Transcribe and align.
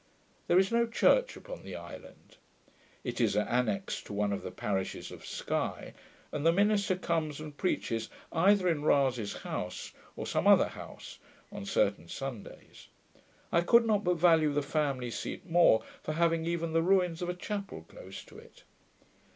There 0.47 0.57
is 0.57 0.71
no 0.71 0.87
church 0.87 1.35
upon 1.37 1.61
the 1.61 1.75
island. 1.75 2.37
It 3.03 3.21
is 3.21 3.35
annexed 3.37 4.07
to 4.07 4.13
one 4.13 4.33
of 4.33 4.41
the 4.41 4.49
parishes 4.49 5.11
of 5.11 5.23
Sky; 5.23 5.93
and 6.31 6.43
the 6.43 6.51
minister 6.51 6.95
comes 6.95 7.39
and 7.39 7.55
preaches 7.55 8.09
either 8.33 8.67
in 8.67 8.81
Rasay's 8.81 9.33
house, 9.43 9.91
or 10.15 10.25
some 10.25 10.47
other 10.47 10.69
house, 10.69 11.19
on 11.51 11.65
certain 11.65 12.07
Sundays. 12.07 12.87
I 13.51 13.61
could 13.61 13.85
not 13.85 14.03
but 14.03 14.15
value 14.15 14.51
the 14.51 14.63
family 14.63 15.11
seat 15.11 15.45
more, 15.47 15.83
for 16.01 16.13
having 16.13 16.47
even 16.47 16.73
the 16.73 16.81
ruins 16.81 17.21
of 17.21 17.29
a 17.29 17.35
chapel 17.35 17.85
close 17.87 18.23
to 18.23 18.39
it. 18.39 18.63